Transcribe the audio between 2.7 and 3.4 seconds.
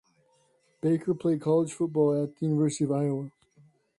of Iowa.